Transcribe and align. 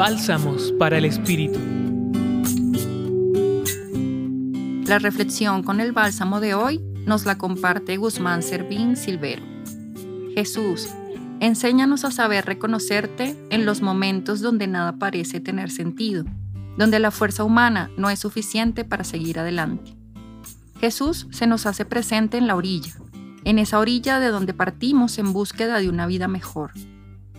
Bálsamos 0.00 0.72
para 0.78 0.96
el 0.96 1.04
Espíritu. 1.04 1.58
La 4.86 4.98
reflexión 4.98 5.62
con 5.62 5.78
el 5.78 5.92
bálsamo 5.92 6.40
de 6.40 6.54
hoy 6.54 6.80
nos 7.04 7.26
la 7.26 7.36
comparte 7.36 7.98
Guzmán 7.98 8.42
Servín 8.42 8.96
Silvero. 8.96 9.42
Jesús, 10.34 10.88
enséñanos 11.40 12.06
a 12.06 12.10
saber 12.10 12.46
reconocerte 12.46 13.36
en 13.50 13.66
los 13.66 13.82
momentos 13.82 14.40
donde 14.40 14.66
nada 14.68 14.94
parece 14.94 15.38
tener 15.38 15.70
sentido, 15.70 16.24
donde 16.78 16.98
la 16.98 17.10
fuerza 17.10 17.44
humana 17.44 17.90
no 17.98 18.08
es 18.08 18.20
suficiente 18.20 18.86
para 18.86 19.04
seguir 19.04 19.38
adelante. 19.38 19.94
Jesús 20.80 21.26
se 21.30 21.46
nos 21.46 21.66
hace 21.66 21.84
presente 21.84 22.38
en 22.38 22.46
la 22.46 22.56
orilla, 22.56 22.94
en 23.44 23.58
esa 23.58 23.78
orilla 23.78 24.18
de 24.18 24.28
donde 24.28 24.54
partimos 24.54 25.18
en 25.18 25.34
búsqueda 25.34 25.78
de 25.78 25.90
una 25.90 26.06
vida 26.06 26.26
mejor, 26.26 26.72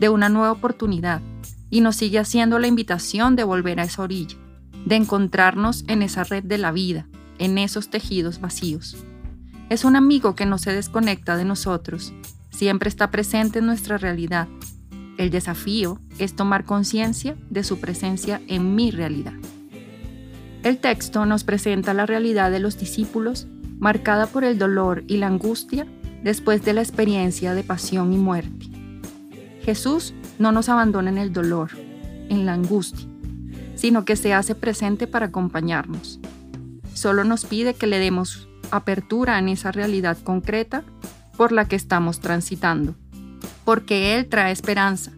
de 0.00 0.08
una 0.08 0.28
nueva 0.28 0.50
oportunidad, 0.50 1.22
y 1.70 1.80
nos 1.80 1.96
sigue 1.96 2.18
haciendo 2.18 2.58
la 2.58 2.66
invitación 2.66 3.36
de 3.36 3.44
volver 3.44 3.80
a 3.80 3.84
esa 3.84 4.02
orilla, 4.02 4.36
de 4.84 4.96
encontrarnos 4.96 5.84
en 5.88 6.02
esa 6.02 6.24
red 6.24 6.44
de 6.44 6.58
la 6.58 6.72
vida, 6.72 7.06
en 7.38 7.58
esos 7.58 7.90
tejidos 7.90 8.40
vacíos. 8.40 8.96
Es 9.68 9.84
un 9.84 9.96
amigo 9.96 10.34
que 10.34 10.46
no 10.46 10.58
se 10.58 10.72
desconecta 10.72 11.36
de 11.36 11.44
nosotros, 11.44 12.12
siempre 12.50 12.88
está 12.88 13.10
presente 13.10 13.58
en 13.58 13.66
nuestra 13.66 13.98
realidad. 13.98 14.48
El 15.18 15.30
desafío 15.30 16.00
es 16.18 16.34
tomar 16.34 16.64
conciencia 16.64 17.36
de 17.50 17.64
su 17.64 17.80
presencia 17.80 18.40
en 18.48 18.74
mi 18.74 18.90
realidad. 18.90 19.34
El 20.62 20.78
texto 20.78 21.24
nos 21.26 21.44
presenta 21.44 21.94
la 21.94 22.06
realidad 22.06 22.50
de 22.50 22.60
los 22.60 22.78
discípulos 22.78 23.46
marcada 23.78 24.26
por 24.26 24.44
el 24.44 24.58
dolor 24.58 25.04
y 25.06 25.18
la 25.18 25.28
angustia 25.28 25.86
después 26.22 26.64
de 26.64 26.72
la 26.72 26.82
experiencia 26.82 27.54
de 27.54 27.62
pasión 27.62 28.12
y 28.12 28.16
muerte. 28.16 28.66
Jesús 29.68 30.14
no 30.38 30.50
nos 30.50 30.70
abandona 30.70 31.10
en 31.10 31.18
el 31.18 31.30
dolor, 31.30 31.72
en 32.30 32.46
la 32.46 32.54
angustia, 32.54 33.06
sino 33.74 34.06
que 34.06 34.16
se 34.16 34.32
hace 34.32 34.54
presente 34.54 35.06
para 35.06 35.26
acompañarnos. 35.26 36.20
Solo 36.94 37.22
nos 37.22 37.44
pide 37.44 37.74
que 37.74 37.86
le 37.86 37.98
demos 37.98 38.48
apertura 38.70 39.38
en 39.38 39.50
esa 39.50 39.70
realidad 39.70 40.16
concreta 40.24 40.84
por 41.36 41.52
la 41.52 41.68
que 41.68 41.76
estamos 41.76 42.20
transitando, 42.20 42.94
porque 43.66 44.16
Él 44.16 44.30
trae 44.30 44.52
esperanza 44.52 45.12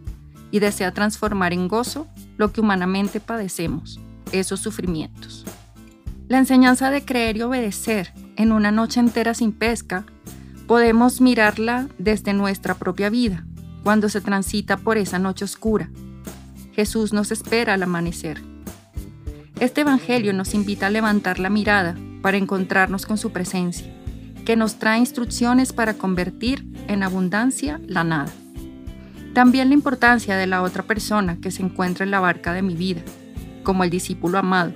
y 0.51 0.59
desea 0.59 0.91
transformar 0.91 1.53
en 1.53 1.69
gozo 1.69 2.05
lo 2.35 2.51
que 2.51 2.59
humanamente 2.59 3.21
padecemos, 3.21 4.01
esos 4.33 4.59
sufrimientos. 4.59 5.45
La 6.27 6.39
enseñanza 6.39 6.91
de 6.91 7.05
creer 7.05 7.37
y 7.37 7.43
obedecer 7.43 8.13
en 8.35 8.51
una 8.51 8.71
noche 8.71 8.99
entera 8.99 9.33
sin 9.33 9.53
pesca, 9.53 10.03
podemos 10.67 11.21
mirarla 11.21 11.87
desde 11.97 12.33
nuestra 12.33 12.75
propia 12.75 13.09
vida, 13.09 13.45
cuando 13.83 14.09
se 14.09 14.21
transita 14.21 14.77
por 14.77 14.97
esa 14.97 15.19
noche 15.19 15.45
oscura. 15.45 15.89
Jesús 16.73 17.13
nos 17.13 17.31
espera 17.31 17.73
al 17.73 17.83
amanecer. 17.83 18.41
Este 19.59 19.81
Evangelio 19.81 20.33
nos 20.33 20.53
invita 20.53 20.87
a 20.87 20.89
levantar 20.89 21.39
la 21.39 21.49
mirada 21.49 21.97
para 22.21 22.37
encontrarnos 22.37 23.05
con 23.05 23.17
su 23.17 23.31
presencia, 23.31 23.91
que 24.45 24.55
nos 24.55 24.79
trae 24.79 24.99
instrucciones 24.99 25.73
para 25.73 25.95
convertir 25.95 26.65
en 26.87 27.03
abundancia 27.03 27.79
la 27.85 28.03
nada. 28.03 28.31
También 29.33 29.69
la 29.69 29.75
importancia 29.75 30.35
de 30.35 30.47
la 30.47 30.61
otra 30.61 30.83
persona 30.83 31.37
que 31.39 31.51
se 31.51 31.63
encuentra 31.63 32.03
en 32.03 32.11
la 32.11 32.19
barca 32.19 32.53
de 32.53 32.61
mi 32.61 32.75
vida, 32.75 33.01
como 33.63 33.83
el 33.83 33.89
discípulo 33.89 34.37
amado, 34.37 34.73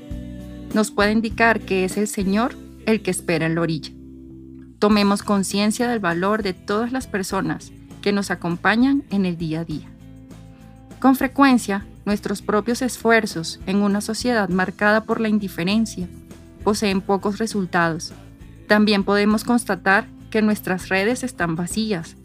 nos 0.73 0.91
puede 0.91 1.11
indicar 1.11 1.61
que 1.61 1.85
es 1.85 1.97
el 1.97 2.07
Señor 2.07 2.55
el 2.85 3.01
que 3.01 3.11
espera 3.11 3.45
en 3.45 3.55
la 3.55 3.61
orilla. 3.61 3.91
Tomemos 4.79 5.23
conciencia 5.23 5.87
del 5.87 5.99
valor 5.99 6.43
de 6.43 6.53
todas 6.53 6.91
las 6.91 7.07
personas 7.07 7.71
que 8.05 8.13
nos 8.13 8.29
acompañan 8.29 9.03
en 9.09 9.25
el 9.25 9.35
día 9.35 9.61
a 9.61 9.65
día. 9.65 9.89
Con 10.99 11.15
frecuencia, 11.15 11.87
nuestros 12.05 12.43
propios 12.43 12.83
esfuerzos 12.83 13.59
en 13.65 13.77
una 13.77 13.99
sociedad 13.99 14.47
marcada 14.47 15.05
por 15.05 15.19
la 15.19 15.27
indiferencia 15.27 16.07
poseen 16.63 17.01
pocos 17.01 17.39
resultados. 17.39 18.13
También 18.67 19.03
podemos 19.03 19.44
constatar 19.44 20.05
que 20.29 20.44
nuestras 20.44 20.89
redes 20.89 21.23
están 21.23 21.55
vacías. 21.55 22.15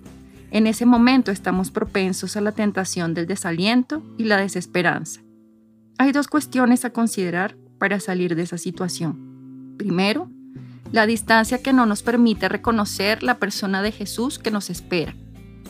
En 0.50 0.66
ese 0.66 0.84
momento 0.84 1.30
estamos 1.30 1.70
propensos 1.70 2.36
a 2.36 2.42
la 2.42 2.52
tentación 2.52 3.14
del 3.14 3.26
desaliento 3.26 4.02
y 4.18 4.24
la 4.24 4.36
desesperanza. 4.36 5.22
Hay 5.96 6.12
dos 6.12 6.28
cuestiones 6.28 6.84
a 6.84 6.90
considerar 6.90 7.56
para 7.78 8.00
salir 8.00 8.36
de 8.36 8.42
esa 8.42 8.58
situación. 8.58 9.76
Primero, 9.78 10.28
la 10.92 11.06
distancia 11.06 11.62
que 11.62 11.72
no 11.72 11.86
nos 11.86 12.02
permite 12.02 12.50
reconocer 12.50 13.22
la 13.22 13.38
persona 13.38 13.80
de 13.80 13.92
Jesús 13.92 14.38
que 14.38 14.50
nos 14.50 14.68
espera. 14.68 15.14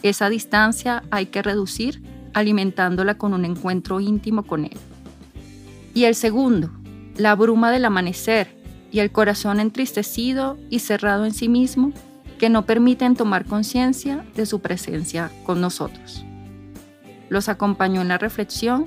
Esa 0.02 0.28
distancia 0.28 1.02
hay 1.10 1.26
que 1.26 1.42
reducir 1.42 2.02
alimentándola 2.32 3.18
con 3.18 3.34
un 3.34 3.44
encuentro 3.44 4.00
íntimo 4.00 4.44
con 4.44 4.64
Él. 4.64 4.76
Y 5.94 6.04
el 6.04 6.14
segundo, 6.14 6.70
la 7.16 7.34
bruma 7.34 7.70
del 7.70 7.84
amanecer 7.84 8.56
y 8.90 9.00
el 9.00 9.12
corazón 9.12 9.60
entristecido 9.60 10.58
y 10.68 10.80
cerrado 10.80 11.24
en 11.24 11.34
sí 11.34 11.48
mismo 11.48 11.92
que 12.38 12.48
no 12.48 12.64
permiten 12.64 13.16
tomar 13.16 13.44
conciencia 13.44 14.24
de 14.34 14.46
su 14.46 14.60
presencia 14.60 15.30
con 15.44 15.60
nosotros. 15.60 16.24
Los 17.28 17.48
acompañó 17.48 18.00
en 18.00 18.08
la 18.08 18.18
reflexión 18.18 18.86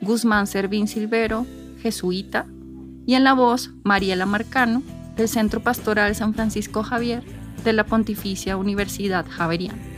Guzmán 0.00 0.46
Servín 0.46 0.88
Silvero, 0.88 1.46
jesuita, 1.80 2.46
y 3.06 3.14
en 3.14 3.24
la 3.24 3.32
voz 3.32 3.70
Mariela 3.84 4.26
Marcano, 4.26 4.82
del 5.16 5.28
Centro 5.28 5.60
Pastoral 5.60 6.14
San 6.14 6.34
Francisco 6.34 6.82
Javier 6.82 7.22
de 7.64 7.72
la 7.72 7.84
Pontificia 7.84 8.56
Universidad 8.56 9.26
Javeriana. 9.28 9.97